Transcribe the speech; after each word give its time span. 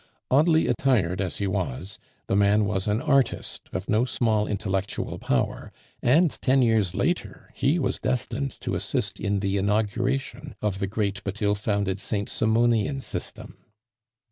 Oddly 0.31 0.65
attired 0.65 1.21
as 1.21 1.37
he 1.37 1.45
was, 1.45 1.99
the 2.25 2.35
man 2.35 2.65
was 2.65 2.87
an 2.87 3.03
artist 3.03 3.69
of 3.71 3.87
no 3.87 4.03
small 4.03 4.47
intellectual 4.47 5.19
power, 5.19 5.71
and 6.01 6.41
ten 6.41 6.63
years 6.63 6.95
later 6.95 7.51
he 7.53 7.77
was 7.77 7.99
destined 7.99 8.59
to 8.61 8.73
assist 8.73 9.19
in 9.19 9.41
the 9.41 9.57
inauguration 9.57 10.55
of 10.59 10.79
the 10.79 10.87
great 10.87 11.21
but 11.23 11.39
ill 11.39 11.53
founded 11.53 11.99
Saint 11.99 12.29
Simonian 12.29 12.99
system. 12.99 13.57